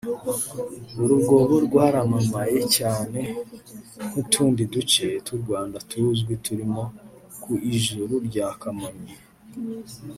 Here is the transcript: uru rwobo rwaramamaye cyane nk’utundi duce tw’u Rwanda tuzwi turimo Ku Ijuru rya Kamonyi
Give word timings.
uru 1.01 1.13
rwobo 1.23 1.55
rwaramamaye 1.67 2.59
cyane 2.77 3.21
nk’utundi 4.07 4.61
duce 4.73 5.05
tw’u 5.25 5.37
Rwanda 5.43 5.77
tuzwi 5.89 6.33
turimo 6.45 6.83
Ku 7.41 7.51
Ijuru 7.75 8.13
rya 8.27 8.47
Kamonyi 8.61 9.15